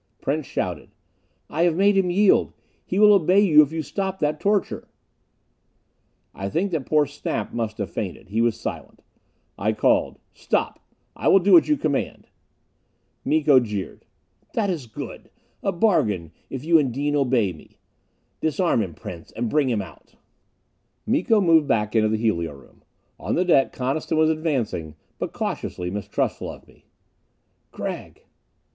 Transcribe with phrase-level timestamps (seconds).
[0.19, 0.95] Prince shouted,
[1.47, 2.53] "I have made him yield.
[2.83, 4.87] He will obey you if you stop that torture."
[6.33, 8.29] I think that poor Snap must have fainted.
[8.29, 9.03] He was silent.
[9.59, 10.83] I called, "Stop!
[11.15, 12.29] I will do what you command."
[13.23, 14.03] Miko jeered,
[14.55, 15.29] "That is good.
[15.61, 17.77] A bargain, if you and Dean obey me.
[18.39, 20.15] Disarm him, Prince, and bring him out."
[21.05, 22.81] Miko moved back into the helio room.
[23.19, 26.85] On the deck Coniston was advancing, but cautiously, mistrustful of me.
[27.71, 28.23] "Gregg."